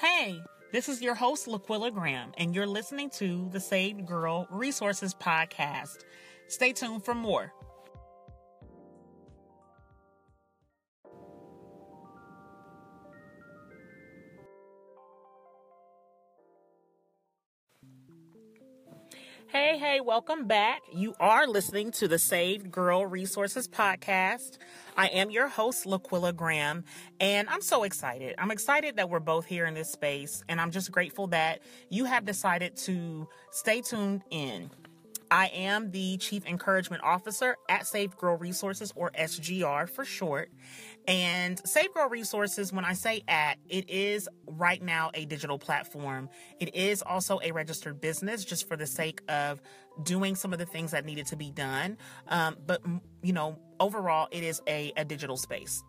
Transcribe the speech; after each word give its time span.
Hey, 0.00 0.42
this 0.72 0.88
is 0.88 1.00
your 1.00 1.14
host, 1.14 1.46
Laquilla 1.46 1.94
Graham, 1.94 2.32
and 2.36 2.52
you're 2.52 2.66
listening 2.66 3.10
to 3.10 3.48
the 3.52 3.60
Saved 3.60 4.04
Girl 4.06 4.48
Resources 4.50 5.14
Podcast. 5.14 5.98
Stay 6.48 6.72
tuned 6.72 7.04
for 7.04 7.14
more. 7.14 7.52
Hey, 19.94 20.00
welcome 20.00 20.48
back. 20.48 20.82
You 20.92 21.14
are 21.20 21.46
listening 21.46 21.92
to 21.92 22.08
the 22.08 22.18
Saved 22.18 22.72
Girl 22.72 23.06
Resources 23.06 23.68
Podcast. 23.68 24.58
I 24.96 25.06
am 25.06 25.30
your 25.30 25.46
host, 25.46 25.86
Laquilla 25.86 26.34
Graham, 26.34 26.82
and 27.20 27.48
I'm 27.48 27.60
so 27.60 27.84
excited. 27.84 28.34
I'm 28.36 28.50
excited 28.50 28.96
that 28.96 29.08
we're 29.08 29.20
both 29.20 29.46
here 29.46 29.66
in 29.66 29.74
this 29.74 29.92
space, 29.92 30.42
and 30.48 30.60
I'm 30.60 30.72
just 30.72 30.90
grateful 30.90 31.28
that 31.28 31.60
you 31.90 32.06
have 32.06 32.24
decided 32.24 32.76
to 32.78 33.28
stay 33.52 33.82
tuned 33.82 34.22
in. 34.32 34.68
I 35.30 35.46
am 35.54 35.92
the 35.92 36.16
Chief 36.16 36.44
Encouragement 36.44 37.04
Officer 37.04 37.56
at 37.68 37.86
Saved 37.86 38.18
Girl 38.18 38.36
Resources, 38.36 38.92
or 38.96 39.12
SGR 39.12 39.88
for 39.88 40.04
short. 40.04 40.50
And 41.06 41.60
Saved 41.66 41.92
Girl 41.92 42.08
Resources, 42.08 42.72
when 42.72 42.84
I 42.84 42.94
say 42.94 43.22
at, 43.28 43.58
it 43.68 43.90
is 43.90 44.28
right 44.46 44.82
now 44.82 45.10
a 45.12 45.26
digital 45.26 45.58
platform. 45.58 46.30
It 46.60 46.74
is 46.74 47.02
also 47.02 47.40
a 47.42 47.52
registered 47.52 48.00
business 48.00 48.44
just 48.44 48.66
for 48.66 48.76
the 48.76 48.86
sake 48.86 49.20
of 49.28 49.60
doing 50.02 50.34
some 50.34 50.52
of 50.54 50.58
the 50.58 50.66
things 50.66 50.92
that 50.92 51.04
needed 51.04 51.26
to 51.26 51.36
be 51.36 51.50
done. 51.50 51.98
Um, 52.28 52.56
but, 52.66 52.82
you 53.22 53.34
know, 53.34 53.58
overall, 53.80 54.28
it 54.30 54.42
is 54.42 54.62
a, 54.66 54.92
a 54.96 55.04
digital 55.04 55.36
space. 55.36 55.82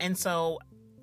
And 0.00 0.16
so 0.16 0.58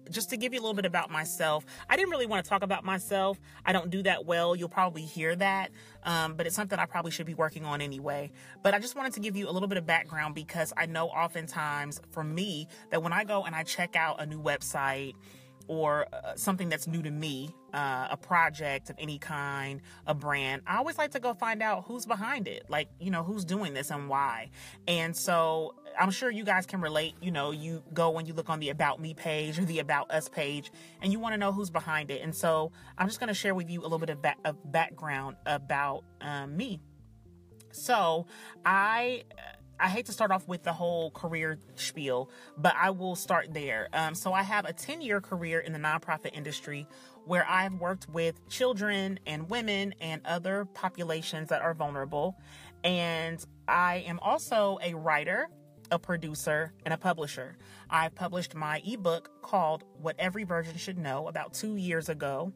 just 0.09 0.29
to 0.29 0.37
give 0.37 0.53
you 0.53 0.59
a 0.59 0.61
little 0.61 0.75
bit 0.75 0.85
about 0.85 1.09
myself, 1.09 1.65
I 1.89 1.95
didn't 1.95 2.11
really 2.11 2.25
want 2.25 2.43
to 2.43 2.49
talk 2.49 2.63
about 2.63 2.83
myself. 2.83 3.39
I 3.65 3.73
don't 3.73 3.89
do 3.89 4.03
that 4.03 4.25
well. 4.25 4.55
You'll 4.55 4.69
probably 4.69 5.03
hear 5.03 5.35
that, 5.35 5.71
um, 6.03 6.35
but 6.35 6.45
it's 6.45 6.55
something 6.55 6.77
I 6.77 6.85
probably 6.85 7.11
should 7.11 7.25
be 7.25 7.33
working 7.33 7.65
on 7.65 7.81
anyway. 7.81 8.31
But 8.63 8.73
I 8.73 8.79
just 8.79 8.95
wanted 8.95 9.13
to 9.13 9.19
give 9.19 9.35
you 9.35 9.49
a 9.49 9.51
little 9.51 9.67
bit 9.67 9.77
of 9.77 9.85
background 9.85 10.35
because 10.35 10.73
I 10.75 10.85
know 10.85 11.07
oftentimes 11.07 12.01
for 12.11 12.23
me 12.23 12.67
that 12.91 13.01
when 13.03 13.13
I 13.13 13.23
go 13.23 13.43
and 13.43 13.55
I 13.55 13.63
check 13.63 13.95
out 13.95 14.21
a 14.21 14.25
new 14.25 14.41
website, 14.41 15.13
or 15.67 16.05
uh, 16.13 16.35
something 16.35 16.69
that's 16.69 16.87
new 16.87 17.01
to 17.01 17.11
me, 17.11 17.49
uh, 17.73 18.07
a 18.11 18.17
project 18.17 18.89
of 18.89 18.95
any 18.99 19.17
kind, 19.17 19.81
a 20.05 20.13
brand, 20.13 20.61
I 20.67 20.77
always 20.77 20.97
like 20.97 21.11
to 21.11 21.19
go 21.19 21.33
find 21.33 21.61
out 21.61 21.85
who's 21.87 22.05
behind 22.05 22.47
it. 22.47 22.65
Like, 22.69 22.89
you 22.99 23.11
know, 23.11 23.23
who's 23.23 23.45
doing 23.45 23.73
this 23.73 23.89
and 23.89 24.07
why. 24.07 24.51
And 24.87 25.15
so 25.15 25.73
I'm 25.99 26.11
sure 26.11 26.29
you 26.29 26.43
guys 26.43 26.65
can 26.65 26.81
relate. 26.81 27.15
You 27.21 27.31
know, 27.31 27.51
you 27.51 27.83
go 27.93 28.09
when 28.11 28.25
you 28.25 28.33
look 28.33 28.49
on 28.49 28.59
the 28.59 28.69
About 28.69 28.99
Me 28.99 29.13
page 29.13 29.59
or 29.59 29.65
the 29.65 29.79
About 29.79 30.11
Us 30.11 30.27
page 30.29 30.71
and 31.01 31.11
you 31.11 31.19
want 31.19 31.33
to 31.33 31.37
know 31.37 31.51
who's 31.51 31.69
behind 31.69 32.11
it. 32.11 32.21
And 32.21 32.35
so 32.35 32.71
I'm 32.97 33.07
just 33.07 33.19
going 33.19 33.27
to 33.27 33.33
share 33.33 33.55
with 33.55 33.69
you 33.69 33.81
a 33.81 33.83
little 33.83 33.99
bit 33.99 34.09
of, 34.09 34.21
ba- 34.21 34.35
of 34.43 34.55
background 34.71 35.37
about 35.45 36.03
um, 36.21 36.55
me. 36.55 36.79
So 37.71 38.25
I 38.65 39.23
I 39.77 39.89
hate 39.89 40.05
to 40.05 40.13
start 40.13 40.31
off 40.31 40.47
with 40.47 40.63
the 40.63 40.71
whole 40.71 41.11
career 41.11 41.59
spiel, 41.75 42.29
but 42.57 42.73
I 42.79 42.91
will 42.91 43.15
start 43.15 43.53
there. 43.53 43.89
Um, 43.91 44.15
so 44.15 44.31
I 44.31 44.41
have 44.41 44.65
a 44.65 44.71
10 44.71 45.01
year 45.01 45.19
career 45.19 45.59
in 45.59 45.73
the 45.73 45.79
nonprofit 45.79 46.33
industry 46.33 46.87
where 47.25 47.45
I've 47.49 47.73
worked 47.73 48.07
with 48.09 48.47
children 48.47 49.19
and 49.25 49.49
women 49.49 49.93
and 49.99 50.21
other 50.25 50.65
populations 50.65 51.49
that 51.49 51.61
are 51.61 51.73
vulnerable. 51.73 52.37
And 52.83 53.43
I 53.67 54.05
am 54.07 54.19
also 54.19 54.77
a 54.81 54.93
writer, 54.93 55.49
a 55.91 55.99
producer, 55.99 56.73
and 56.85 56.93
a 56.93 56.97
publisher. 56.97 57.57
I 57.89 58.09
published 58.09 58.55
my 58.55 58.81
ebook 58.85 59.41
called 59.41 59.83
What 60.01 60.15
Every 60.19 60.43
Virgin 60.43 60.77
Should 60.77 60.97
Know 60.97 61.27
about 61.27 61.53
two 61.53 61.75
years 61.75 62.09
ago. 62.09 62.53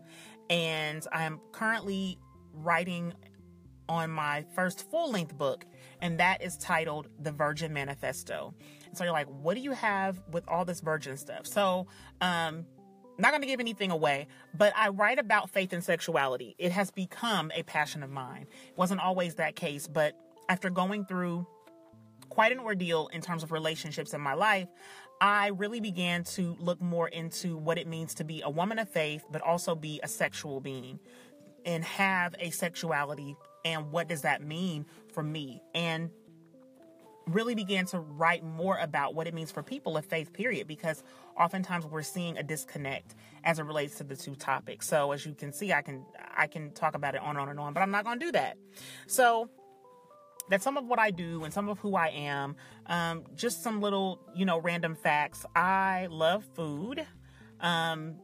And 0.50 1.06
I 1.12 1.24
am 1.24 1.40
currently 1.52 2.18
writing 2.54 3.14
on 3.88 4.12
my 4.12 4.46
first 4.56 4.90
full 4.90 5.12
length 5.12 5.38
book, 5.38 5.66
and 6.02 6.20
that 6.20 6.42
is 6.44 6.58
titled 6.58 7.08
The 7.20 7.32
Virgin 7.32 7.74
Manifesto. 7.74 8.54
So 8.94 9.04
you're 9.04 9.14
like, 9.14 9.28
what 9.28 9.56
do 9.56 9.62
you 9.62 9.72
have 9.72 10.22
with 10.32 10.48
all 10.48 10.66
this 10.66 10.80
virgin 10.80 11.18
stuff? 11.18 11.46
So, 11.46 11.88
um, 12.22 12.66
not 13.18 13.32
going 13.32 13.42
to 13.42 13.48
give 13.48 13.60
anything 13.60 13.92
away, 13.92 14.28
but 14.54 14.72
I 14.78 14.90
write 14.90 15.20
about 15.20 15.50
faith 15.50 15.74
and 15.74 15.84
sexuality. 15.84 16.56
It 16.58 16.72
has 16.72 16.90
become 16.90 17.52
a 17.54 17.64
passion 17.64 18.02
of 18.02 18.10
mine. 18.10 18.48
It 18.70 18.78
wasn't 18.78 19.02
always 19.02 19.36
that 19.36 19.56
case, 19.58 19.88
but 19.88 20.14
after 20.48 20.70
going 20.70 21.06
through 21.06 21.46
quite 22.30 22.52
an 22.52 22.60
ordeal 22.60 23.10
in 23.14 23.22
terms 23.22 23.44
of 23.44 23.52
relationships 23.52 24.14
in 24.14 24.22
my 24.22 24.34
life, 24.34 24.68
I 25.22 25.48
really 25.48 25.82
began 25.82 26.24
to 26.36 26.56
look 26.60 26.82
more 26.82 27.08
into 27.08 27.58
what 27.58 27.78
it 27.78 27.88
means 27.88 28.14
to 28.16 28.24
be 28.24 28.42
a 28.42 28.50
woman 28.50 28.80
of 28.80 28.90
faith, 28.90 29.26
but 29.32 29.42
also 29.42 29.76
be 29.76 30.00
a 30.02 30.08
sexual 30.08 30.62
being 30.62 31.00
and 31.66 31.84
have 31.84 32.36
a 32.40 32.52
sexuality. 32.52 33.36
And 33.66 33.92
what 33.92 34.08
does 34.08 34.22
that 34.22 34.42
mean 34.42 34.86
for 35.14 35.22
me? 35.22 35.62
And 35.76 36.10
really 37.28 37.56
began 37.56 37.86
to 37.86 38.00
write 38.00 38.44
more 38.44 38.78
about 38.78 39.14
what 39.14 39.28
it 39.28 39.34
means 39.34 39.52
for 39.52 39.62
people 39.62 39.98
of 39.98 40.06
faith 40.06 40.34
period 40.34 40.68
because 40.68 41.04
oftentimes 41.38 41.86
we're 41.86 42.02
seeing 42.02 42.38
a 42.38 42.44
disconnect 42.44 43.16
as 43.44 43.60
it 43.60 43.64
relates 43.64 43.96
to 43.98 44.04
the 44.04 44.16
two 44.16 44.36
topics. 44.36 44.88
So 44.88 45.12
as 45.12 45.26
you 45.26 45.34
can 45.34 45.54
see 45.54 45.72
i 45.72 45.82
can 45.82 46.04
i 46.36 46.48
can 46.48 46.72
talk 46.72 46.96
about 46.96 47.16
it 47.16 47.22
on 47.22 47.30
and 47.30 47.40
on 47.40 47.50
and 47.50 47.60
on 47.60 47.74
but 47.74 47.82
i'm 47.82 47.92
not 47.92 48.04
going 48.04 48.20
to 48.20 48.26
do 48.26 48.32
that. 48.32 48.58
So 49.08 49.50
that's 50.50 50.64
some 50.64 50.78
of 50.78 50.86
what 50.86 51.00
i 51.00 51.12
do 51.12 51.44
and 51.44 51.54
some 51.54 51.70
of 51.70 51.80
who 51.80 51.96
i 51.96 52.08
am 52.08 52.56
um, 52.88 53.24
just 53.36 53.64
some 53.64 53.82
little 53.82 54.20
you 54.36 54.46
know 54.46 54.60
random 54.60 54.96
facts 54.96 55.46
i 55.56 56.08
love 56.10 56.44
food 56.56 57.06
um, 57.62 58.16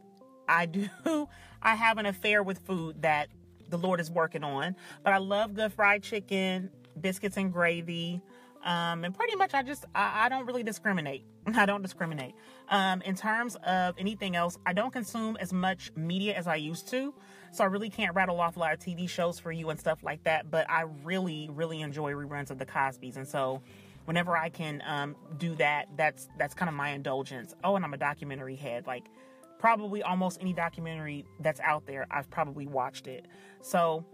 i 0.47 0.65
do 0.65 0.87
i 1.61 1.75
have 1.75 1.97
an 1.97 2.05
affair 2.05 2.43
with 2.43 2.59
food 2.59 3.01
that 3.01 3.29
the 3.69 3.77
Lord 3.77 3.99
is 3.99 4.11
working 4.11 4.43
on. 4.43 4.75
But 5.03 5.13
I 5.13 5.17
love 5.17 5.53
good 5.53 5.73
fried 5.73 6.03
chicken, 6.03 6.69
biscuits 6.99 7.37
and 7.37 7.51
gravy. 7.51 8.21
Um, 8.63 9.03
and 9.03 9.13
pretty 9.13 9.35
much 9.35 9.53
I 9.53 9.61
just 9.61 9.85
I, 9.93 10.25
I, 10.25 10.29
don't 10.29 10.47
really 10.47 10.63
discriminate. 10.63 11.23
I 11.55 11.67
don't 11.67 11.83
discriminate. 11.83 12.33
Um, 12.69 13.03
in 13.03 13.15
terms 13.15 13.55
of 13.57 13.93
anything 13.99 14.35
else, 14.35 14.57
I 14.65 14.73
don't 14.73 14.91
consume 14.91 15.37
as 15.39 15.53
much 15.53 15.91
media 15.95 16.33
as 16.33 16.47
I 16.47 16.55
used 16.55 16.89
to. 16.89 17.13
So 17.55 17.63
I 17.63 17.67
really 17.67 17.89
can't 17.89 18.13
rattle 18.13 18.41
off 18.41 18.57
a 18.57 18.59
lot 18.59 18.73
of 18.73 18.79
TV 18.79 19.09
shows 19.09 19.39
for 19.39 19.51
you 19.51 19.69
and 19.69 19.79
stuff 19.79 20.03
like 20.03 20.23
that. 20.25 20.51
But 20.51 20.69
I 20.69 20.85
really, 21.03 21.49
really 21.53 21.81
enjoy 21.81 22.11
reruns 22.11 22.51
of 22.51 22.57
the 22.57 22.65
Cosby's. 22.65 23.15
And 23.15 23.25
so 23.25 23.61
whenever 24.03 24.35
I 24.35 24.49
can 24.49 24.83
um, 24.85 25.15
do 25.37 25.55
that, 25.55 25.87
that's 25.95 26.27
that's 26.37 26.53
kind 26.53 26.67
of 26.67 26.75
my 26.75 26.89
indulgence. 26.89 27.55
Oh, 27.63 27.77
and 27.77 27.85
I'm 27.85 27.93
a 27.93 27.97
documentary 27.97 28.57
head. 28.57 28.87
Like 28.87 29.05
probably 29.57 30.03
almost 30.03 30.37
any 30.41 30.53
documentary 30.53 31.25
that's 31.39 31.61
out 31.61 31.85
there, 31.85 32.05
I've 32.11 32.29
probably 32.29 32.67
watched 32.67 33.07
it. 33.07 33.25
So, 33.61 34.05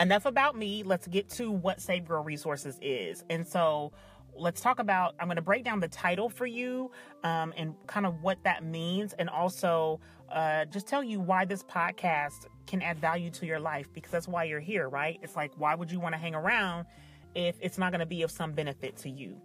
enough 0.00 0.26
about 0.26 0.56
me. 0.56 0.82
Let's 0.82 1.06
get 1.06 1.28
to 1.30 1.50
what 1.50 1.80
Save 1.80 2.06
Girl 2.06 2.22
Resources 2.22 2.78
is. 2.82 3.24
And 3.30 3.46
so, 3.46 3.92
let's 4.38 4.60
talk 4.60 4.78
about 4.78 5.14
i'm 5.20 5.26
going 5.26 5.36
to 5.36 5.42
break 5.42 5.64
down 5.64 5.80
the 5.80 5.88
title 5.88 6.28
for 6.28 6.46
you 6.46 6.90
um, 7.24 7.52
and 7.56 7.74
kind 7.86 8.06
of 8.06 8.22
what 8.22 8.42
that 8.44 8.64
means 8.64 9.12
and 9.14 9.28
also 9.28 10.00
uh, 10.30 10.64
just 10.66 10.86
tell 10.88 11.04
you 11.04 11.20
why 11.20 11.44
this 11.44 11.62
podcast 11.62 12.46
can 12.66 12.82
add 12.82 12.98
value 12.98 13.30
to 13.30 13.46
your 13.46 13.60
life 13.60 13.86
because 13.92 14.10
that's 14.10 14.28
why 14.28 14.44
you're 14.44 14.60
here 14.60 14.88
right 14.88 15.18
it's 15.22 15.36
like 15.36 15.52
why 15.56 15.74
would 15.74 15.90
you 15.90 16.00
want 16.00 16.14
to 16.14 16.18
hang 16.18 16.34
around 16.34 16.86
if 17.34 17.56
it's 17.60 17.78
not 17.78 17.92
going 17.92 18.00
to 18.00 18.06
be 18.06 18.22
of 18.22 18.30
some 18.30 18.52
benefit 18.52 18.96
to 18.96 19.08
you 19.08 19.36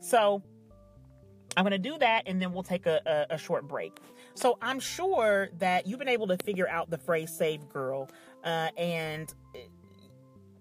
so 0.00 0.42
i'm 1.56 1.64
going 1.64 1.70
to 1.70 1.78
do 1.78 1.96
that 1.98 2.24
and 2.26 2.42
then 2.42 2.52
we'll 2.52 2.62
take 2.62 2.86
a, 2.86 3.00
a, 3.30 3.34
a 3.34 3.38
short 3.38 3.68
break 3.68 4.00
so 4.34 4.58
I'm 4.60 4.80
sure 4.80 5.48
that 5.58 5.86
you've 5.86 6.00
been 6.00 6.08
able 6.08 6.26
to 6.26 6.36
figure 6.36 6.68
out 6.68 6.90
the 6.90 6.98
phrase 6.98 7.32
save 7.32 7.68
girl. 7.68 8.10
Uh, 8.42 8.68
and 8.76 9.32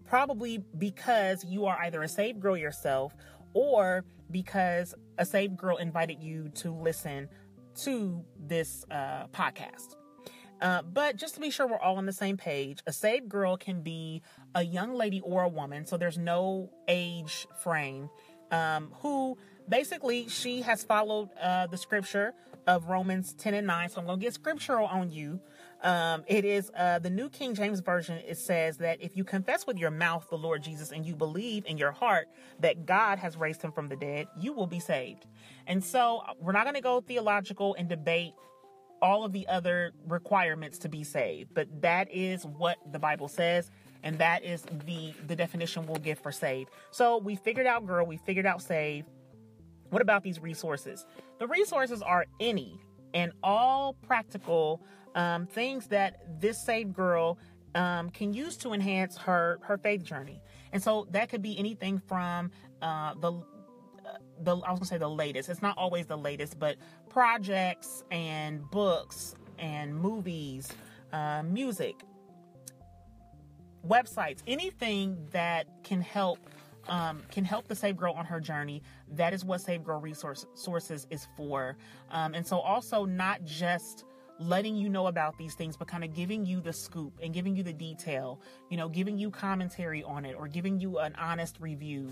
probably 0.06 0.64
because 0.78 1.44
you 1.44 1.66
are 1.66 1.78
either 1.82 2.04
a 2.04 2.08
save 2.08 2.40
girl 2.40 2.56
yourself 2.56 3.16
or 3.54 4.06
because 4.32 4.96
a 5.18 5.26
saved 5.26 5.58
girl 5.58 5.78
invited 5.78 6.22
you 6.22 6.50
to 6.56 6.72
listen 6.72 7.30
to 7.84 8.24
this 8.40 8.86
uh, 8.92 9.28
podcast. 9.28 9.96
Uh, 10.62 10.82
but 10.82 11.18
just 11.18 11.36
to 11.36 11.42
be 11.42 11.50
sure 11.50 11.68
we're 11.68 11.80
all 11.80 11.98
on 11.98 12.06
the 12.06 12.14
same 12.14 12.38
page, 12.38 12.80
a 12.88 12.94
saved 12.94 13.28
girl 13.28 13.58
can 13.58 13.82
be 13.82 14.22
a 14.56 14.64
young 14.64 14.94
lady 14.94 15.20
or 15.22 15.44
a 15.44 15.50
woman, 15.50 15.86
so 15.86 15.98
there's 15.98 16.18
no 16.18 16.70
age 16.88 17.48
frame, 17.62 18.10
um, 18.52 18.94
who 19.02 19.38
basically 19.68 20.30
she 20.30 20.62
has 20.62 20.84
followed 20.84 21.30
uh, 21.42 21.68
the 21.68 21.78
scripture 21.78 22.34
of 22.68 22.88
Romans 22.88 23.34
10 23.34 23.54
and 23.54 23.68
9. 23.68 23.90
So 23.90 24.00
I'm 24.00 24.08
going 24.08 24.20
to 24.20 24.24
get 24.24 24.34
scriptural 24.34 24.88
on 24.88 25.12
you. 25.12 25.42
Um, 25.84 26.24
it 26.28 26.46
is 26.46 26.72
uh, 26.78 27.00
the 27.00 27.10
New 27.10 27.30
King 27.30 27.54
James 27.54 27.82
Version. 27.82 28.18
It 28.26 28.38
says 28.38 28.78
that 28.78 29.02
if 29.02 29.18
you 29.18 29.24
confess 29.24 29.68
with 29.68 29.78
your 29.78 29.92
mouth 29.92 30.28
the 30.30 30.38
Lord 30.38 30.64
Jesus 30.64 30.92
and 30.92 31.06
you 31.06 31.16
believe 31.16 31.66
in 31.66 31.78
your 31.78 31.92
heart 31.92 32.28
that 32.62 32.86
God 32.86 33.20
has 33.20 33.36
raised 33.36 33.62
him 33.62 33.72
from 33.72 33.90
the 33.90 33.98
dead, 33.98 34.28
you 34.40 34.54
will 34.54 34.68
be 34.68 34.80
saved. 34.80 35.26
And 35.68 35.84
so 35.84 36.22
we're 36.40 36.54
not 36.54 36.64
going 36.64 36.76
to 36.76 36.82
go 36.82 37.02
theological 37.02 37.76
and 37.78 37.90
debate 37.90 38.34
all 39.02 39.26
of 39.26 39.34
the 39.34 39.46
other 39.48 39.92
requirements 40.08 40.78
to 40.80 40.90
be 40.90 41.04
saved, 41.04 41.54
but 41.54 41.68
that 41.82 42.10
is 42.10 42.46
what 42.46 42.78
the 42.94 43.00
Bible 43.00 43.28
says. 43.28 43.70
And 44.02 44.18
that 44.20 44.44
is 44.44 44.64
the, 44.86 45.14
the 45.28 45.36
definition 45.36 45.86
we'll 45.86 45.98
give 45.98 46.20
for 46.20 46.32
saved. 46.32 46.70
So 46.92 47.18
we 47.18 47.36
figured 47.36 47.68
out 47.68 47.86
girl, 47.86 48.06
we 48.06 48.18
figured 48.18 48.46
out 48.46 48.62
saved 48.62 49.10
what 49.94 50.02
about 50.02 50.24
these 50.24 50.40
resources? 50.40 51.06
The 51.38 51.46
resources 51.46 52.02
are 52.02 52.26
any 52.40 52.80
and 53.14 53.32
all 53.44 53.94
practical 54.08 54.82
um, 55.16 55.46
things 55.46 55.88
that 55.88 56.42
this 56.42 56.58
saved 56.58 56.94
girl 56.94 57.38
um, 57.76 58.10
can 58.10 58.34
use 58.34 58.58
to 58.58 58.74
enhance 58.74 59.18
her 59.18 59.60
her 59.62 59.78
faith 59.78 60.04
journey. 60.04 60.42
And 60.72 60.82
so 60.82 61.08
that 61.12 61.30
could 61.30 61.42
be 61.42 61.58
anything 61.58 62.00
from 62.08 62.52
uh, 62.82 63.14
the 63.16 63.42
the 64.42 64.58
I 64.58 64.72
was 64.72 64.80
gonna 64.80 64.86
say 64.86 64.98
the 64.98 65.10
latest. 65.10 65.50
It's 65.50 65.62
not 65.62 65.78
always 65.78 66.06
the 66.06 66.18
latest, 66.18 66.60
but 66.60 66.78
projects 67.10 68.04
and 68.12 68.70
books 68.72 69.36
and 69.60 69.96
movies, 69.96 70.72
uh, 71.12 71.44
music, 71.44 71.96
websites, 73.88 74.40
anything 74.48 75.28
that 75.32 75.68
can 75.84 76.02
help 76.02 76.40
um, 76.88 77.24
can 77.32 77.44
help 77.44 77.68
the 77.68 77.76
Save 77.76 77.98
Girl 77.98 78.14
on 78.14 78.26
her 78.26 78.40
journey. 78.40 78.82
That 79.12 79.34
is 79.34 79.46
what 79.46 79.62
Save 79.62 79.84
Girl 79.84 80.00
Resource 80.00 80.46
Sources 80.54 81.08
is 81.10 81.28
for. 81.38 81.78
Um, 82.12 82.34
and 82.34 82.46
so 82.46 82.60
also 82.60 83.06
not 83.06 83.44
just 83.46 84.06
letting 84.40 84.76
you 84.76 84.90
know 84.90 85.08
about 85.08 85.38
these 85.38 85.56
things, 85.56 85.78
but 85.78 85.88
kind 85.88 86.04
of 86.04 86.14
giving 86.14 86.46
you 86.46 86.60
the 86.60 86.74
scoop 86.74 87.14
and 87.22 87.34
giving 87.34 87.56
you 87.56 87.64
the 87.64 87.74
detail, 87.74 88.42
you 88.70 88.78
know, 88.78 88.90
giving 88.90 89.18
you 89.18 89.30
commentary 89.30 90.04
on 90.04 90.26
it 90.26 90.36
or 90.38 90.48
giving 90.48 90.80
you 90.80 91.00
an 91.00 91.16
honest 91.16 91.58
review. 91.60 92.12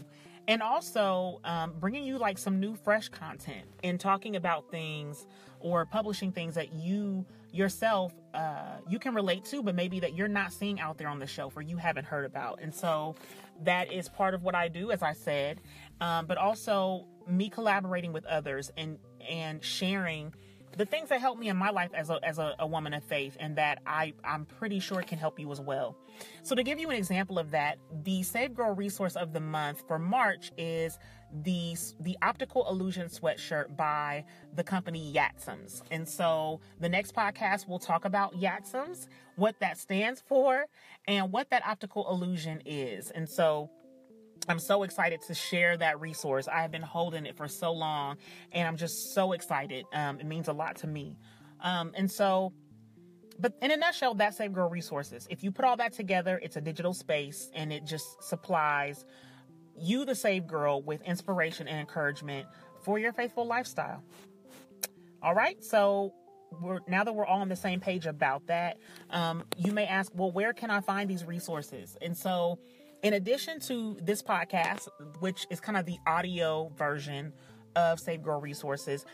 And 0.52 0.62
also 0.62 1.40
um, 1.46 1.72
bringing 1.80 2.04
you 2.04 2.18
like 2.18 2.38
some 2.38 2.60
new, 2.60 2.76
fresh 2.76 3.08
content 3.08 3.70
and 3.86 3.98
talking 3.98 4.36
about 4.36 4.70
things 4.70 5.26
or 5.62 5.86
publishing 5.86 6.34
things 6.34 6.56
that 6.56 6.74
you 6.74 7.26
yourself 7.54 8.12
uh, 8.34 8.76
you 8.90 9.00
can 9.00 9.14
relate 9.14 9.46
to, 9.46 9.64
but 9.64 9.76
maybe 9.76 10.02
that 10.02 10.14
you're 10.14 10.28
not 10.28 10.52
seeing 10.52 10.82
out 10.82 10.98
there 10.98 11.08
on 11.08 11.20
the 11.20 11.28
shelf 11.28 11.56
or 11.56 11.62
you 11.62 11.78
haven't 11.78 12.04
heard 12.04 12.26
about. 12.26 12.60
And 12.62 12.76
so 12.76 13.16
that 13.64 13.94
is 13.94 14.10
part 14.10 14.34
of 14.34 14.44
what 14.44 14.54
I 14.54 14.68
do, 14.68 14.92
as 14.92 15.02
I 15.02 15.14
said, 15.14 15.62
um, 16.02 16.26
but 16.26 16.38
also 16.38 17.06
me 17.30 17.50
collaborating 17.50 18.12
with 18.12 18.26
others 18.26 18.72
and 18.76 19.00
and 19.30 19.64
sharing 19.64 20.34
the 20.78 20.86
things 20.86 21.10
that 21.10 21.20
help 21.20 21.38
me 21.38 21.50
in 21.50 21.58
my 21.58 21.70
life 21.70 21.92
as 21.94 22.10
a, 22.10 22.20
as 22.24 22.40
a, 22.40 22.56
a, 22.60 22.68
woman 22.68 22.94
of 22.94 23.04
faith 23.04 23.36
and 23.40 23.58
that 23.58 23.80
I, 23.86 24.14
I'm 24.24 24.46
pretty 24.46 24.80
sure 24.80 25.02
can 25.02 25.18
help 25.18 25.40
you 25.40 25.52
as 25.52 25.60
well. 25.60 25.98
So 26.44 26.56
to 26.56 26.64
give 26.64 26.80
you 26.80 26.90
an 26.90 26.96
example 26.96 27.38
of 27.40 27.52
that, 27.52 27.78
the 28.04 28.24
Save 28.24 28.54
Girl 28.54 28.74
resource 28.74 29.16
of 29.16 29.34
the 29.34 29.40
month 29.40 29.84
for 29.88 30.00
March 30.00 30.52
is 30.58 30.98
the, 31.44 31.76
the 32.00 32.18
optical 32.22 32.68
illusion 32.70 33.08
sweatshirt 33.08 33.76
by 33.76 34.26
the 34.56 34.64
company 34.64 35.14
Yatsums. 35.14 35.82
And 35.92 36.08
so 36.08 36.62
the 36.80 36.90
next 36.90 37.16
podcast 37.16 37.68
will 37.68 37.80
talk 37.80 38.06
about 38.06 38.40
Yatsums, 38.40 39.08
what 39.36 39.60
that 39.60 39.78
stands 39.78 40.22
for 40.26 40.66
and 41.08 41.32
what 41.32 41.50
that 41.50 41.66
optical 41.66 42.10
illusion 42.10 42.62
is. 42.66 43.12
And 43.12 43.30
so 43.30 43.70
I'm 44.52 44.60
so 44.60 44.84
excited 44.84 45.22
to 45.24 45.34
share 45.34 45.78
that 45.78 46.02
resource. 46.02 46.48
I 46.48 46.62
have 46.62 46.72
been 46.72 46.82
holding 46.82 47.26
it 47.26 47.38
for 47.38 47.48
so 47.48 47.72
long 47.72 48.18
and 48.52 48.68
I'm 48.68 48.76
just 48.76 49.14
so 49.14 49.32
excited. 49.32 49.86
Um, 49.94 50.20
it 50.20 50.26
means 50.26 50.50
a 50.50 50.54
lot 50.54 50.76
to 50.78 50.88
me. 50.88 51.18
Um, 51.62 51.92
and 51.96 52.12
so, 52.12 52.52
but 53.40 53.54
in 53.62 53.72
a 53.72 53.78
nutshell, 53.78 54.14
that's 54.14 54.38
Save 54.38 54.52
Girl 54.52 54.70
Resources. 54.70 55.26
If 55.30 55.42
you 55.42 55.52
put 55.52 55.64
all 55.64 55.78
that 55.78 55.94
together, 55.94 56.40
it's 56.44 56.58
a 56.58 56.62
digital 56.62 56.94
space 56.94 57.50
and 57.56 57.72
it 57.72 57.86
just 57.86 58.22
supplies 58.22 59.06
you, 59.80 60.04
the 60.04 60.16
Save 60.16 60.48
Girl, 60.48 60.82
with 60.82 61.02
inspiration 61.04 61.70
and 61.70 61.80
encouragement 61.80 62.46
for 62.84 63.00
your 63.00 63.14
faithful 63.14 63.48
lifestyle. 63.48 64.04
All 65.24 65.34
right, 65.34 65.64
so 65.64 66.14
we're 66.60 66.80
now 66.88 67.04
that 67.04 67.14
we're 67.14 67.26
all 67.26 67.40
on 67.40 67.48
the 67.48 67.56
same 67.56 67.80
page 67.80 68.06
about 68.06 68.46
that, 68.48 68.78
um, 69.12 69.44
you 69.58 69.72
may 69.72 69.86
ask, 69.86 70.12
well, 70.14 70.32
where 70.32 70.52
can 70.52 70.70
I 70.70 70.82
find 70.82 71.10
these 71.10 71.24
resources? 71.24 71.98
And 72.02 72.18
so, 72.18 72.60
in 73.04 73.14
addition 73.14 73.60
to 73.62 73.98
this 74.02 74.22
podcast, 74.22 74.88
which 75.20 75.48
is 75.50 75.60
kind 75.60 75.78
of 75.78 75.86
the 75.86 75.98
audio 76.06 76.72
version 76.78 77.34
of 77.76 78.00
Save 78.00 78.22
Girl 78.22 78.40
Resources, 78.40 79.06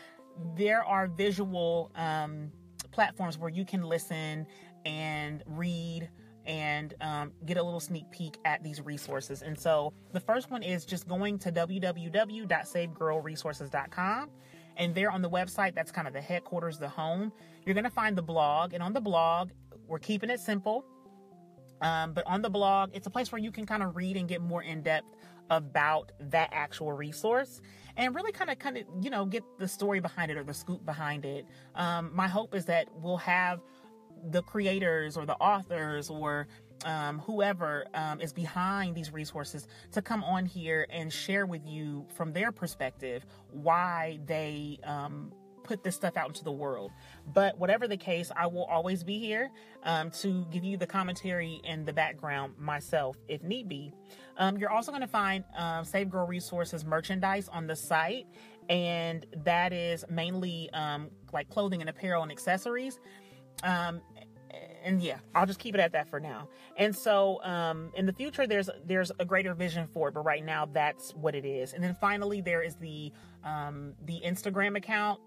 there 0.56 0.84
are 0.84 1.06
visual 1.06 1.90
um, 1.94 2.52
platforms 2.90 3.38
where 3.38 3.50
you 3.50 3.64
can 3.64 3.82
listen 3.82 4.46
and 4.84 5.42
read 5.46 6.10
and 6.46 6.94
um, 7.00 7.32
get 7.44 7.56
a 7.58 7.62
little 7.62 7.80
sneak 7.80 8.10
peek 8.10 8.38
at 8.44 8.62
these 8.62 8.80
resources. 8.80 9.42
And 9.42 9.58
so 9.58 9.92
the 10.12 10.20
first 10.20 10.50
one 10.50 10.62
is 10.62 10.84
just 10.84 11.06
going 11.06 11.38
to 11.40 11.52
www.savedgirlresources.com. 11.52 14.30
And 14.76 14.94
there 14.94 15.10
on 15.10 15.22
the 15.22 15.30
website, 15.30 15.74
that's 15.74 15.90
kind 15.90 16.06
of 16.06 16.14
the 16.14 16.20
headquarters, 16.20 16.78
the 16.78 16.88
home, 16.88 17.32
you're 17.66 17.74
going 17.74 17.84
to 17.84 17.90
find 17.90 18.16
the 18.16 18.22
blog. 18.22 18.72
And 18.72 18.82
on 18.82 18.94
the 18.94 19.00
blog, 19.00 19.50
we're 19.86 19.98
keeping 19.98 20.30
it 20.30 20.40
simple. 20.40 20.84
Um, 21.80 22.12
but 22.12 22.26
on 22.26 22.42
the 22.42 22.50
blog, 22.50 22.90
it's 22.92 23.06
a 23.06 23.10
place 23.10 23.30
where 23.32 23.40
you 23.40 23.50
can 23.50 23.66
kind 23.66 23.82
of 23.82 23.96
read 23.96 24.16
and 24.16 24.28
get 24.28 24.40
more 24.40 24.62
in 24.62 24.82
depth 24.82 25.16
about 25.50 26.12
that 26.20 26.50
actual 26.52 26.92
resource 26.92 27.60
and 27.96 28.14
really 28.14 28.32
kind 28.32 28.50
of 28.50 28.58
kind 28.58 28.76
of 28.76 28.84
you 29.00 29.10
know 29.10 29.24
get 29.24 29.42
the 29.58 29.66
story 29.66 30.00
behind 30.00 30.30
it 30.30 30.36
or 30.36 30.44
the 30.44 30.54
scoop 30.54 30.84
behind 30.84 31.24
it. 31.24 31.46
Um, 31.74 32.10
my 32.14 32.28
hope 32.28 32.54
is 32.54 32.64
that 32.66 32.88
we'll 32.94 33.16
have 33.18 33.60
the 34.30 34.42
creators 34.42 35.16
or 35.16 35.26
the 35.26 35.36
authors 35.36 36.10
or 36.10 36.48
um, 36.84 37.18
whoever 37.20 37.86
um, 37.94 38.20
is 38.20 38.32
behind 38.32 38.94
these 38.94 39.12
resources 39.12 39.66
to 39.92 40.02
come 40.02 40.22
on 40.22 40.46
here 40.46 40.86
and 40.90 41.12
share 41.12 41.46
with 41.46 41.66
you 41.66 42.06
from 42.14 42.32
their 42.32 42.52
perspective 42.52 43.26
why 43.50 44.20
they 44.26 44.78
um, 44.84 45.32
put 45.68 45.84
this 45.84 45.94
stuff 45.94 46.16
out 46.16 46.28
into 46.28 46.42
the 46.42 46.52
world. 46.52 46.90
But 47.32 47.58
whatever 47.58 47.86
the 47.86 47.96
case, 47.96 48.32
I 48.34 48.46
will 48.46 48.64
always 48.64 49.04
be 49.04 49.18
here 49.18 49.50
um, 49.84 50.10
to 50.22 50.46
give 50.50 50.64
you 50.64 50.78
the 50.78 50.86
commentary 50.86 51.60
and 51.64 51.84
the 51.84 51.92
background 51.92 52.54
myself 52.58 53.16
if 53.28 53.42
need 53.42 53.68
be. 53.68 53.92
Um, 54.38 54.56
you're 54.56 54.70
also 54.70 54.90
going 54.90 55.02
to 55.02 55.06
find 55.06 55.44
um, 55.56 55.84
Save 55.84 56.10
Girl 56.10 56.26
Resources 56.26 56.84
merchandise 56.84 57.48
on 57.48 57.66
the 57.66 57.76
site, 57.76 58.26
and 58.70 59.26
that 59.44 59.72
is 59.72 60.04
mainly 60.08 60.70
um, 60.72 61.10
like 61.32 61.50
clothing 61.50 61.82
and 61.82 61.90
apparel 61.90 62.22
and 62.22 62.32
accessories. 62.32 62.98
Um, 63.62 64.00
and 64.82 65.02
yeah, 65.02 65.18
I'll 65.34 65.44
just 65.44 65.58
keep 65.58 65.74
it 65.74 65.80
at 65.80 65.92
that 65.92 66.08
for 66.08 66.20
now. 66.20 66.48
And 66.76 66.94
so, 66.94 67.42
um, 67.44 67.90
in 67.94 68.06
the 68.06 68.12
future, 68.12 68.46
there's 68.46 68.70
there's 68.86 69.10
a 69.18 69.24
greater 69.24 69.52
vision 69.52 69.86
for 69.86 70.08
it, 70.08 70.14
but 70.14 70.24
right 70.24 70.44
now, 70.44 70.66
that's 70.66 71.10
what 71.14 71.34
it 71.34 71.44
is. 71.44 71.72
And 71.72 71.82
then 71.82 71.96
finally, 72.00 72.40
there 72.40 72.62
is 72.62 72.76
the 72.76 73.12
um, 73.44 73.94
the 74.06 74.20
Instagram 74.24 74.76
account 74.76 75.20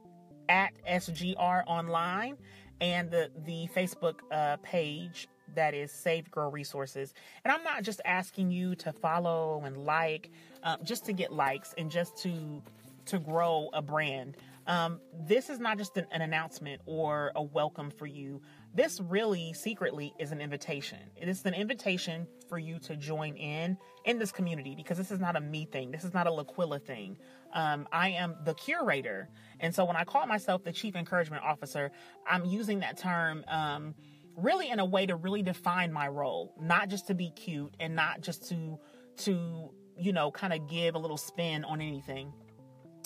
at 0.52 0.74
SGR 0.86 1.64
Online 1.66 2.36
and 2.82 3.10
the 3.10 3.32
the 3.46 3.70
Facebook 3.74 4.16
uh, 4.32 4.58
page 4.58 5.30
that 5.56 5.74
is 5.74 5.92
Saved 5.92 6.30
Girl 6.30 6.52
Resources. 6.52 7.14
And 7.44 7.52
I'm 7.52 7.64
not 7.64 7.84
just 7.84 8.02
asking 8.06 8.52
you 8.52 8.76
to 8.76 8.92
follow 8.92 9.62
and 9.66 9.78
like 9.86 10.30
uh, 10.64 10.78
just 10.84 11.06
to 11.06 11.14
get 11.14 11.32
likes 11.32 11.74
and 11.78 11.90
just 11.90 12.18
to 12.24 12.62
to 13.06 13.18
grow 13.18 13.70
a 13.74 13.82
brand. 13.82 14.36
Um, 14.68 15.00
this 15.14 15.50
is 15.50 15.60
not 15.60 15.78
just 15.78 15.98
an, 15.98 16.06
an 16.12 16.22
announcement 16.22 16.82
or 16.86 17.32
a 17.36 17.42
welcome 17.42 17.92
for 17.92 18.06
you. 18.06 18.42
This 18.74 19.02
really 19.02 19.54
secretly 19.54 20.14
is 20.20 20.32
an 20.32 20.40
invitation. 20.40 21.00
It 21.16 21.28
is 21.28 21.46
an 21.46 21.54
invitation 21.54 22.28
for 22.48 22.58
you 22.58 22.80
to 22.80 22.96
join 22.96 23.36
in 23.36 23.78
in 24.06 24.20
this 24.20 24.32
community 24.32 24.76
because 24.76 24.98
this 24.98 25.12
is 25.12 25.20
not 25.20 25.36
a 25.36 25.42
me 25.42 25.66
thing. 25.66 25.92
This 25.92 26.04
is 26.04 26.14
not 26.14 26.28
a 26.28 26.30
Laquilla 26.30 26.82
thing. 26.82 27.18
Um, 27.54 27.88
I 27.92 28.10
am 28.10 28.36
the 28.46 28.54
curator. 28.54 29.30
And 29.60 29.74
so 29.74 29.86
when 29.86 29.96
I 29.96 30.04
call 30.04 30.26
myself 30.26 30.64
the 30.64 30.72
chief 30.72 30.96
encouragement 30.96 31.44
officer, 31.44 31.92
I'm 32.28 32.46
using 32.46 32.80
that 32.80 32.98
term 32.98 33.44
um, 33.48 33.96
really 34.36 34.70
in 34.70 34.80
a 34.80 34.86
way 34.86 35.06
to 35.06 35.16
really 35.16 35.42
define 35.42 35.92
my 35.92 36.08
role, 36.08 36.54
not 36.60 36.90
just 36.90 37.08
to 37.08 37.14
be 37.14 37.32
cute 37.32 37.74
and 37.80 37.96
not 37.96 38.22
just 38.22 38.48
to, 38.50 38.80
to, 39.18 39.72
you 39.98 40.14
know, 40.14 40.32
kind 40.32 40.54
of 40.54 40.70
give 40.70 40.96
a 40.96 41.00
little 41.00 41.18
spin 41.18 41.66
on 41.66 41.82
anything. 41.82 42.32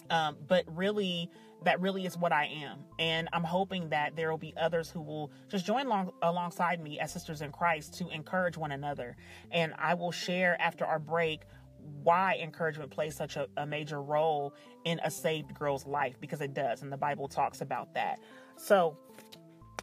Um, 0.10 0.38
but 0.48 0.66
really 0.68 1.30
that 1.66 1.82
really 1.82 2.06
is 2.06 2.18
what 2.18 2.32
I 2.32 2.46
am. 2.46 2.80
And 3.00 3.28
I'm 3.34 3.44
hoping 3.44 3.90
that 3.90 4.16
there 4.16 4.30
will 4.30 4.38
be 4.38 4.54
others 4.56 4.90
who 4.90 5.02
will 5.02 5.32
just 5.50 5.66
join 5.66 5.88
along, 5.88 6.12
alongside 6.22 6.82
me 6.82 7.00
as 7.00 7.12
sisters 7.12 7.42
in 7.42 7.52
Christ 7.52 7.96
to 7.96 8.08
encourage 8.10 8.56
one 8.56 8.72
another. 8.72 9.18
And 9.52 9.74
I 9.78 9.96
will 9.96 10.12
share 10.12 10.60
after 10.62 10.86
our 10.86 11.00
break 11.00 11.42
why 12.04 12.40
encouragement 12.42 12.92
plays 12.92 13.16
such 13.16 13.36
a, 13.36 13.48
a 13.58 13.66
major 13.66 14.02
role 14.02 14.54
in 14.86 15.00
a 15.04 15.12
saved 15.12 15.54
girl's 15.54 15.86
life 15.86 16.16
because 16.20 16.42
it 16.42 16.54
does. 16.54 16.82
And 16.82 16.92
the 16.92 16.98
Bible 16.98 17.28
talks 17.28 17.62
about 17.62 17.94
that. 17.96 18.20
So 18.58 18.98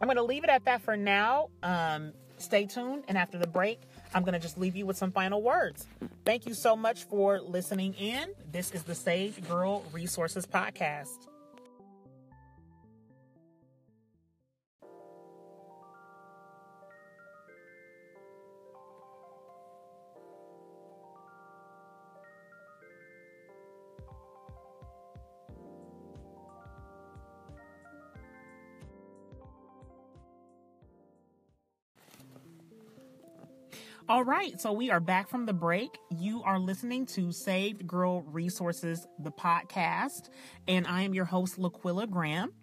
I'm 0.01 0.07
going 0.07 0.17
to 0.17 0.23
leave 0.23 0.43
it 0.43 0.49
at 0.49 0.65
that 0.65 0.81
for 0.81 0.97
now. 0.97 1.49
Um, 1.61 2.13
stay 2.37 2.65
tuned. 2.65 3.03
And 3.07 3.17
after 3.17 3.37
the 3.37 3.47
break, 3.47 3.81
I'm 4.13 4.23
going 4.23 4.33
to 4.33 4.39
just 4.39 4.57
leave 4.57 4.75
you 4.75 4.85
with 4.85 4.97
some 4.97 5.11
final 5.11 5.41
words. 5.41 5.87
Thank 6.25 6.45
you 6.45 6.53
so 6.53 6.75
much 6.75 7.03
for 7.05 7.39
listening 7.39 7.93
in. 7.95 8.29
This 8.51 8.71
is 8.71 8.83
the 8.83 8.95
Saved 8.95 9.47
Girl 9.49 9.83
Resources 9.91 10.45
Podcast. 10.45 11.32
All 34.13 34.23
right, 34.23 34.61
so 34.61 34.71
we 34.71 34.91
are 34.91 34.99
back 34.99 35.27
from 35.27 35.47
the 35.47 35.53
break. 35.53 35.97
You 36.11 36.43
are 36.43 36.59
listening 36.59 37.07
to 37.07 37.31
Saved 37.31 37.87
Girl 37.87 38.21
Resources, 38.21 39.07
the 39.17 39.31
podcast, 39.31 40.29
and 40.67 40.85
I 40.85 41.01
am 41.01 41.15
your 41.15 41.25
host, 41.25 41.57
Laquilla 41.57 42.07
Graham. 42.07 42.53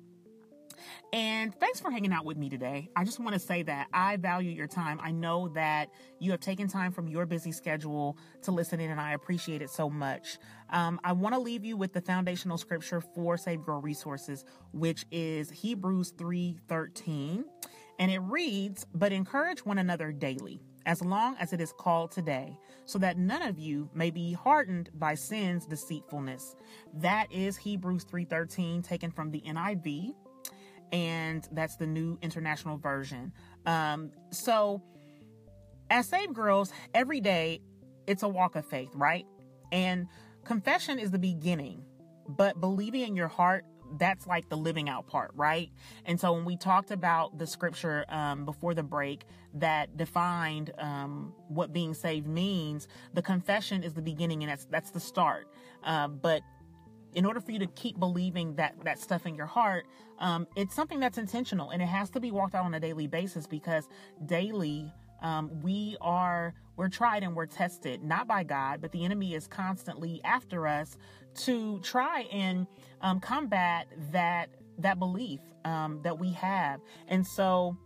And 1.12 1.52
thanks 1.52 1.80
for 1.80 1.90
hanging 1.90 2.12
out 2.12 2.24
with 2.24 2.36
me 2.36 2.50
today. 2.50 2.88
I 2.94 3.02
just 3.02 3.18
want 3.18 3.32
to 3.32 3.40
say 3.40 3.64
that 3.64 3.88
I 3.92 4.16
value 4.18 4.52
your 4.52 4.68
time. 4.68 5.00
I 5.02 5.10
know 5.10 5.48
that 5.48 5.88
you 6.20 6.30
have 6.30 6.38
taken 6.38 6.68
time 6.68 6.92
from 6.92 7.08
your 7.08 7.26
busy 7.26 7.50
schedule 7.50 8.16
to 8.42 8.52
listen 8.52 8.78
in, 8.78 8.88
and 8.88 9.00
I 9.00 9.14
appreciate 9.14 9.60
it 9.60 9.70
so 9.70 9.90
much. 9.90 10.38
Um, 10.68 11.00
I 11.02 11.10
want 11.10 11.34
to 11.34 11.40
leave 11.40 11.64
you 11.64 11.76
with 11.76 11.92
the 11.92 12.00
foundational 12.00 12.58
scripture 12.58 13.00
for 13.00 13.36
Save 13.36 13.64
Girl 13.64 13.80
Resources, 13.80 14.44
which 14.72 15.04
is 15.10 15.50
Hebrews 15.50 16.12
3:13. 16.16 17.44
And 17.98 18.12
it 18.12 18.20
reads, 18.20 18.86
But 18.94 19.12
encourage 19.12 19.66
one 19.66 19.78
another 19.78 20.12
daily 20.12 20.60
as 20.86 21.02
long 21.02 21.36
as 21.36 21.52
it 21.52 21.60
is 21.60 21.72
called 21.72 22.10
today, 22.10 22.58
so 22.84 22.98
that 22.98 23.18
none 23.18 23.42
of 23.42 23.58
you 23.58 23.88
may 23.94 24.10
be 24.10 24.32
hardened 24.32 24.90
by 24.94 25.14
sin's 25.14 25.66
deceitfulness. 25.66 26.56
That 26.94 27.30
is 27.32 27.56
Hebrews 27.56 28.04
3:13 28.04 28.82
taken 28.82 29.10
from 29.10 29.30
the 29.30 29.42
NIV 29.42 30.14
and 30.92 31.46
that's 31.52 31.76
the 31.76 31.86
new 31.86 32.18
international 32.22 32.76
version. 32.76 33.32
Um, 33.66 34.10
so 34.30 34.82
as 35.88 36.08
saved 36.08 36.34
girls, 36.34 36.72
every 36.94 37.20
day 37.20 37.60
it's 38.06 38.22
a 38.22 38.28
walk 38.28 38.56
of 38.56 38.66
faith, 38.66 38.90
right? 38.94 39.26
And 39.72 40.08
confession 40.44 40.98
is 40.98 41.10
the 41.10 41.18
beginning, 41.18 41.84
but 42.28 42.60
believing 42.60 43.02
in 43.02 43.16
your 43.16 43.28
heart 43.28 43.64
that's 43.98 44.26
like 44.26 44.48
the 44.48 44.56
living 44.56 44.88
out 44.88 45.06
part, 45.06 45.32
right? 45.34 45.70
And 46.04 46.20
so 46.20 46.32
when 46.32 46.44
we 46.44 46.56
talked 46.56 46.90
about 46.90 47.38
the 47.38 47.46
scripture 47.46 48.04
um, 48.08 48.44
before 48.44 48.74
the 48.74 48.82
break 48.82 49.24
that 49.54 49.96
defined 49.96 50.72
um, 50.78 51.34
what 51.48 51.72
being 51.72 51.94
saved 51.94 52.26
means, 52.26 52.88
the 53.14 53.22
confession 53.22 53.82
is 53.82 53.94
the 53.94 54.02
beginning, 54.02 54.42
and 54.42 54.50
that's 54.50 54.66
that's 54.66 54.90
the 54.90 55.00
start. 55.00 55.48
Uh, 55.82 56.08
but 56.08 56.42
in 57.14 57.24
order 57.24 57.40
for 57.40 57.50
you 57.50 57.58
to 57.58 57.66
keep 57.66 57.98
believing 57.98 58.54
that 58.56 58.74
that 58.84 58.98
stuff 58.98 59.26
in 59.26 59.34
your 59.34 59.46
heart, 59.46 59.86
um, 60.18 60.46
it's 60.56 60.74
something 60.74 61.00
that's 61.00 61.18
intentional, 61.18 61.70
and 61.70 61.82
it 61.82 61.88
has 61.88 62.10
to 62.10 62.20
be 62.20 62.30
walked 62.30 62.54
out 62.54 62.64
on 62.64 62.74
a 62.74 62.80
daily 62.80 63.06
basis 63.06 63.46
because 63.46 63.88
daily 64.26 64.92
um, 65.22 65.60
we 65.62 65.96
are 66.00 66.54
we're 66.76 66.88
tried 66.88 67.22
and 67.22 67.34
we're 67.34 67.46
tested 67.46 68.02
not 68.02 68.26
by 68.26 68.42
god 68.42 68.80
but 68.80 68.90
the 68.92 69.04
enemy 69.04 69.34
is 69.34 69.46
constantly 69.46 70.20
after 70.24 70.66
us 70.66 70.96
to 71.34 71.78
try 71.80 72.26
and 72.32 72.66
um, 73.00 73.20
combat 73.20 73.86
that 74.12 74.50
that 74.78 74.98
belief 74.98 75.40
um, 75.64 76.00
that 76.02 76.18
we 76.18 76.32
have. 76.32 76.80
And 77.08 77.26
so 77.26 77.76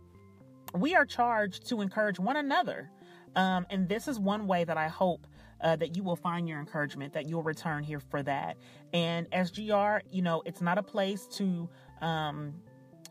we 0.73 0.95
are 0.95 1.05
charged 1.05 1.67
to 1.69 1.81
encourage 1.81 2.19
one 2.19 2.37
another 2.37 2.89
um, 3.35 3.65
and 3.69 3.87
this 3.87 4.07
is 4.07 4.19
one 4.19 4.47
way 4.47 4.63
that 4.63 4.77
i 4.77 4.87
hope 4.87 5.27
uh, 5.61 5.75
that 5.75 5.95
you 5.95 6.03
will 6.03 6.15
find 6.15 6.47
your 6.47 6.59
encouragement 6.59 7.13
that 7.13 7.27
you'll 7.27 7.41
return 7.41 7.81
here 7.81 7.99
for 7.99 8.21
that. 8.23 8.57
And 8.93 9.29
sgr 9.31 10.01
you 10.11 10.21
know 10.21 10.41
it's 10.45 10.61
not 10.61 10.77
a 10.77 10.83
place 10.83 11.27
to 11.37 11.69
um, 12.01 12.53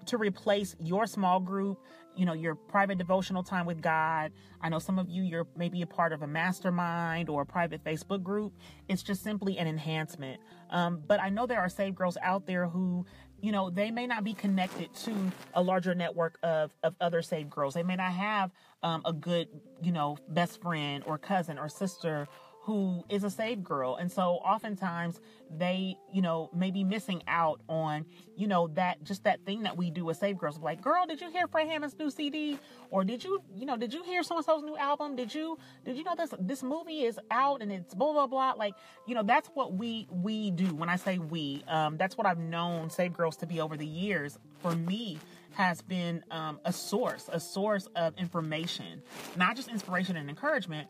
to 0.07 0.19
replace 0.19 0.77
your 0.81 1.07
small 1.07 1.41
group 1.41 1.79
you 2.17 2.25
know 2.25 2.33
your 2.33 2.55
private 2.55 2.99
devotional 2.99 3.43
time 3.43 3.67
with 3.67 3.81
god. 3.81 4.33
I 4.61 4.69
know 4.69 4.79
some 4.79 4.99
of 4.99 5.09
you 5.09 5.23
you're 5.23 5.47
maybe 5.57 5.83
a 5.83 5.87
part 5.87 6.13
of 6.13 6.23
a 6.23 6.27
mastermind 6.27 7.29
or 7.29 7.43
a 7.43 7.47
private 7.47 7.83
facebook 7.85 8.23
group. 8.23 8.53
It's 8.89 9.03
just 9.03 9.23
simply 9.23 9.59
an 9.59 9.67
enhancement. 9.67 10.41
Um, 10.71 11.03
but 11.07 11.21
i 11.21 11.29
know 11.29 11.47
there 11.47 11.61
are 11.61 11.69
saved 11.69 11.97
girls 11.97 12.17
out 12.23 12.47
there 12.47 12.67
who 12.67 13.07
you 13.41 13.53
know 13.53 13.69
they 13.69 13.91
may 13.91 14.07
not 14.07 14.25
be 14.25 14.33
connected 14.33 14.93
to 14.95 15.13
a 15.53 15.63
larger 15.63 15.95
network 15.95 16.39
of 16.43 16.71
of 16.83 16.95
other 17.01 17.23
saved 17.23 17.51
girls. 17.51 17.75
They 17.75 17.83
may 17.83 17.97
not 17.97 18.13
have 18.13 18.51
um, 18.83 19.03
a 19.05 19.13
good 19.13 19.49
you 19.83 19.93
know 19.93 20.17
best 20.29 20.63
friend 20.63 21.05
or 21.07 21.19
cousin 21.19 21.59
or 21.59 21.69
sister 21.69 22.27
who 22.65 23.05
is 23.11 23.25
a 23.25 23.31
saved 23.31 23.63
girl. 23.63 23.95
And 23.97 24.11
so 24.11 24.37
oftentimes 24.37 25.21
they, 25.51 25.97
you 26.11 26.23
know, 26.23 26.49
may 26.55 26.71
be 26.71 26.83
missing 26.83 27.23
out 27.29 27.61
on, 27.69 28.07
you 28.37 28.47
know, 28.47 28.69
that 28.69 29.05
just 29.05 29.25
that 29.25 29.45
thing 29.45 29.65
that 29.65 29.77
we 29.77 29.91
do 29.91 30.07
with 30.07 30.17
saved 30.17 30.39
girls. 30.39 30.59
Like, 30.59 30.81
girl, 30.81 31.05
did 31.07 31.21
you 31.21 31.31
hear 31.31 31.47
Fred 31.47 31.69
Hammond's 31.69 31.99
new 31.99 32.11
CD? 32.11 32.59
Or 32.91 33.05
did 33.05 33.23
you, 33.23 33.43
you 33.55 33.67
know, 33.67 33.77
did 33.77 33.93
you 33.93 34.03
hear 34.03 34.23
so 34.23 34.37
and 34.37 34.45
so's 34.47 34.63
new 34.63 34.79
album? 34.79 35.15
Did 35.15 35.35
you, 35.35 35.59
did 35.85 35.99
you 35.99 36.05
know 36.05 36.15
this 36.17 36.33
this 36.39 36.63
movie 36.63 37.03
is 37.03 37.21
out 37.31 37.61
and 37.61 37.71
it's 37.71 37.95
blah 37.95 38.13
blah 38.15 38.27
blah? 38.27 38.53
Like, 38.53 38.73
you 39.07 39.15
know, 39.15 39.23
that's 39.23 39.49
what 39.49 39.75
we 39.75 40.09
we 40.11 40.51
do. 40.51 40.75
When 40.75 40.89
I 40.89 40.97
say 40.97 41.19
we, 41.19 41.65
um, 41.69 41.99
that's 41.99 42.17
what 42.17 42.27
I've 42.27 42.39
known 42.39 42.89
saved 42.89 43.15
girls 43.15 43.37
to 43.39 43.47
be 43.47 43.61
over 43.61 43.77
the 43.77 43.87
years. 43.87 44.39
For 44.61 44.75
me, 44.75 45.19
has 45.53 45.83
been 45.83 46.25
um, 46.31 46.59
a 46.65 46.73
source, 46.73 47.29
a 47.31 47.39
source 47.39 47.87
of 47.95 48.15
information, 48.17 49.03
not 49.37 49.55
just 49.55 49.69
inspiration 49.69 50.17
and 50.17 50.29
encouragement, 50.29 50.89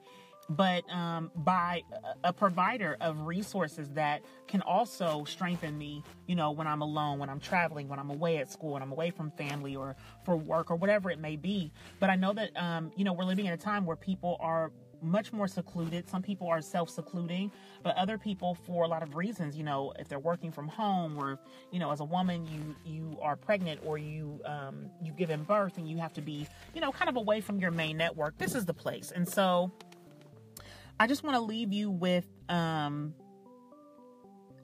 but 0.48 0.88
um, 0.90 1.30
by 1.36 1.82
a 2.22 2.32
provider 2.32 2.96
of 3.00 3.26
resources 3.26 3.88
that 3.90 4.22
can 4.46 4.62
also 4.62 5.24
strengthen 5.24 5.76
me, 5.76 6.02
you 6.26 6.34
know, 6.34 6.50
when 6.50 6.66
I'm 6.66 6.82
alone, 6.82 7.18
when 7.18 7.28
I'm 7.28 7.40
traveling, 7.40 7.88
when 7.88 7.98
I'm 7.98 8.10
away 8.10 8.38
at 8.38 8.50
school, 8.50 8.72
when 8.72 8.82
I'm 8.82 8.92
away 8.92 9.10
from 9.10 9.30
family 9.32 9.76
or 9.76 9.96
for 10.24 10.36
work 10.36 10.70
or 10.70 10.76
whatever 10.76 11.10
it 11.10 11.18
may 11.18 11.36
be. 11.36 11.72
But 12.00 12.10
I 12.10 12.16
know 12.16 12.32
that, 12.32 12.50
um, 12.56 12.92
you 12.96 13.04
know, 13.04 13.12
we're 13.12 13.24
living 13.24 13.46
in 13.46 13.52
a 13.52 13.58
time 13.58 13.86
where 13.86 13.96
people 13.96 14.36
are 14.40 14.70
much 15.04 15.32
more 15.32 15.46
secluded. 15.46 16.08
Some 16.08 16.22
people 16.22 16.48
are 16.48 16.60
self 16.60 16.88
secluding, 16.90 17.52
but 17.82 17.96
other 17.96 18.18
people, 18.18 18.54
for 18.54 18.84
a 18.84 18.88
lot 18.88 19.02
of 19.02 19.14
reasons, 19.14 19.56
you 19.56 19.62
know, 19.62 19.92
if 19.98 20.08
they're 20.08 20.18
working 20.18 20.50
from 20.50 20.66
home 20.68 21.18
or, 21.18 21.38
you 21.70 21.78
know, 21.78 21.90
as 21.90 22.00
a 22.00 22.04
woman, 22.04 22.46
you 22.46 22.74
you 22.84 23.18
are 23.20 23.36
pregnant 23.36 23.80
or 23.84 23.98
you 23.98 24.40
um, 24.46 24.90
you've 25.02 25.16
given 25.16 25.42
birth 25.44 25.76
and 25.78 25.88
you 25.88 25.98
have 25.98 26.12
to 26.14 26.22
be, 26.22 26.46
you 26.74 26.80
know, 26.80 26.90
kind 26.90 27.08
of 27.08 27.16
away 27.16 27.40
from 27.40 27.58
your 27.60 27.70
main 27.70 27.96
network. 27.96 28.38
This 28.38 28.54
is 28.54 28.64
the 28.64 28.74
place, 28.74 29.12
and 29.14 29.28
so 29.28 29.70
I 30.98 31.06
just 31.06 31.24
want 31.24 31.34
to 31.34 31.40
leave 31.40 31.72
you 31.72 31.90
with 31.90 32.26
um, 32.48 33.14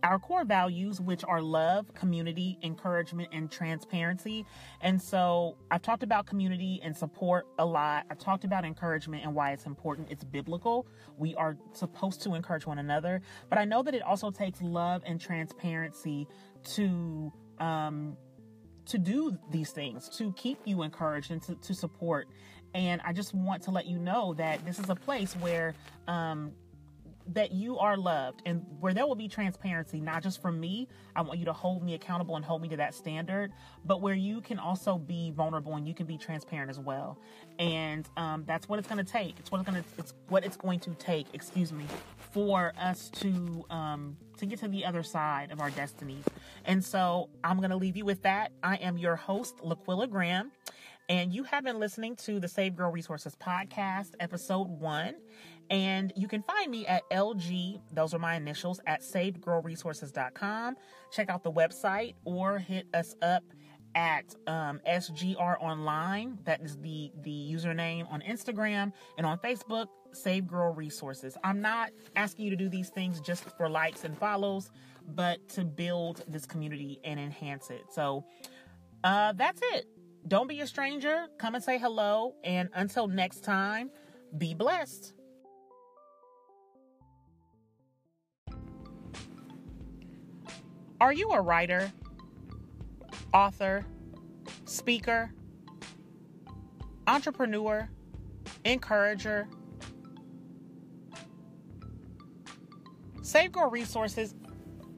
our 0.02 0.18
core 0.18 0.44
values, 0.44 1.00
which 1.00 1.24
are 1.24 1.42
love, 1.42 1.92
community, 1.94 2.58
encouragement, 2.62 3.30
and 3.32 3.50
transparency. 3.50 4.46
And 4.80 5.00
so 5.00 5.56
I've 5.70 5.82
talked 5.82 6.02
about 6.02 6.26
community 6.26 6.80
and 6.82 6.96
support 6.96 7.46
a 7.58 7.66
lot. 7.66 8.06
I've 8.10 8.18
talked 8.18 8.44
about 8.44 8.64
encouragement 8.64 9.24
and 9.24 9.34
why 9.34 9.52
it's 9.52 9.66
important. 9.66 10.08
It's 10.10 10.24
biblical. 10.24 10.86
We 11.18 11.34
are 11.34 11.56
supposed 11.72 12.22
to 12.22 12.34
encourage 12.34 12.66
one 12.66 12.78
another. 12.78 13.22
But 13.48 13.58
I 13.58 13.64
know 13.64 13.82
that 13.82 13.94
it 13.94 14.02
also 14.02 14.30
takes 14.30 14.62
love 14.62 15.02
and 15.04 15.20
transparency 15.20 16.28
to 16.74 17.32
um, 17.58 18.16
to 18.90 18.98
do 18.98 19.38
these 19.50 19.70
things, 19.70 20.08
to 20.08 20.32
keep 20.32 20.58
you 20.64 20.82
encouraged 20.82 21.30
and 21.30 21.42
to, 21.42 21.54
to 21.56 21.74
support. 21.74 22.28
And 22.74 23.00
I 23.04 23.12
just 23.12 23.34
want 23.34 23.62
to 23.64 23.70
let 23.70 23.86
you 23.86 23.98
know 23.98 24.34
that 24.34 24.64
this 24.64 24.78
is 24.78 24.90
a 24.90 24.94
place 24.94 25.34
where 25.34 25.74
um, 26.06 26.52
that 27.34 27.52
you 27.52 27.78
are 27.78 27.96
loved 27.96 28.42
and 28.46 28.64
where 28.80 28.92
there 28.92 29.06
will 29.06 29.14
be 29.14 29.28
transparency, 29.28 30.00
not 30.00 30.22
just 30.22 30.42
from 30.42 30.58
me. 30.58 30.88
I 31.14 31.22
want 31.22 31.38
you 31.38 31.44
to 31.46 31.52
hold 31.52 31.82
me 31.82 31.94
accountable 31.94 32.36
and 32.36 32.44
hold 32.44 32.62
me 32.62 32.68
to 32.68 32.76
that 32.76 32.94
standard, 32.94 33.52
but 33.84 34.00
where 34.00 34.14
you 34.14 34.40
can 34.40 34.58
also 34.58 34.98
be 34.98 35.30
vulnerable 35.30 35.74
and 35.76 35.86
you 35.86 35.94
can 35.94 36.06
be 36.06 36.18
transparent 36.18 36.70
as 36.70 36.78
well. 36.78 37.18
And 37.58 38.08
um, 38.16 38.44
that's 38.46 38.68
what 38.68 38.78
it's 38.78 38.88
going 38.88 39.04
to 39.04 39.10
take. 39.10 39.38
It's 39.38 39.50
what 39.50 39.60
it's 39.60 39.70
going 39.70 39.82
to, 39.82 39.88
it's 39.98 40.14
what 40.28 40.44
it's 40.44 40.56
going 40.56 40.80
to 40.80 40.94
take, 40.94 41.26
excuse 41.32 41.72
me, 41.72 41.84
for 42.32 42.72
us 42.78 43.10
to, 43.20 43.64
um, 43.70 44.16
to 44.38 44.46
get 44.46 44.58
to 44.60 44.68
the 44.68 44.84
other 44.84 45.02
side 45.02 45.50
of 45.50 45.60
our 45.60 45.70
destinies. 45.70 46.24
And 46.64 46.84
so 46.84 47.28
I'm 47.44 47.58
going 47.58 47.70
to 47.70 47.76
leave 47.76 47.96
you 47.96 48.04
with 48.04 48.22
that. 48.22 48.52
I 48.62 48.76
am 48.76 48.98
your 48.98 49.16
host, 49.16 49.58
Laquilla 49.58 50.10
Graham. 50.10 50.50
And 51.08 51.32
you 51.32 51.42
have 51.42 51.64
been 51.64 51.80
listening 51.80 52.14
to 52.16 52.38
the 52.38 52.46
Save 52.46 52.76
Girl 52.76 52.92
Resources 52.92 53.34
podcast, 53.34 54.10
episode 54.20 54.68
one. 54.68 55.16
And 55.70 56.12
you 56.16 56.26
can 56.26 56.42
find 56.42 56.70
me 56.70 56.84
at 56.86 57.08
LG, 57.10 57.80
those 57.92 58.12
are 58.12 58.18
my 58.18 58.34
initials, 58.34 58.80
at 58.86 59.02
savedgirlresources.com. 59.02 60.76
Check 61.12 61.30
out 61.30 61.44
the 61.44 61.52
website 61.52 62.14
or 62.24 62.58
hit 62.58 62.86
us 62.92 63.14
up 63.22 63.44
at 63.94 64.34
um, 64.46 64.80
SGR 64.88 65.56
Online. 65.60 66.38
That 66.44 66.60
is 66.60 66.76
the, 66.78 67.12
the 67.22 67.52
username 67.52 68.10
on 68.12 68.20
Instagram 68.22 68.92
and 69.16 69.26
on 69.26 69.38
Facebook, 69.38 69.86
Save 70.12 70.48
Girl 70.48 70.74
Resources. 70.74 71.36
I'm 71.44 71.60
not 71.60 71.90
asking 72.16 72.46
you 72.46 72.50
to 72.50 72.56
do 72.56 72.68
these 72.68 72.88
things 72.88 73.20
just 73.20 73.44
for 73.56 73.68
likes 73.68 74.04
and 74.04 74.18
follows, 74.18 74.70
but 75.14 75.48
to 75.50 75.64
build 75.64 76.24
this 76.26 76.46
community 76.46 77.00
and 77.04 77.18
enhance 77.18 77.70
it. 77.70 77.82
So 77.90 78.24
uh, 79.04 79.32
that's 79.32 79.60
it. 79.72 79.86
Don't 80.26 80.48
be 80.48 80.60
a 80.60 80.66
stranger. 80.66 81.26
Come 81.38 81.54
and 81.54 81.62
say 81.62 81.78
hello. 81.78 82.34
And 82.44 82.68
until 82.74 83.06
next 83.06 83.44
time, 83.44 83.90
be 84.36 84.54
blessed. 84.54 85.14
Are 91.00 91.14
you 91.14 91.30
a 91.30 91.40
writer, 91.40 91.90
author, 93.32 93.86
speaker, 94.66 95.30
entrepreneur, 97.06 97.88
encourager? 98.66 99.48
Save 103.22 103.52
Girl 103.52 103.70
Resources 103.70 104.34